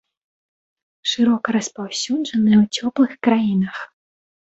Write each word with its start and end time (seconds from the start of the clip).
Шырока 1.11 1.47
распаўсюджаныя 1.57 2.57
ў 2.63 2.83
цёплых 2.83 3.11
краінах. 3.27 3.77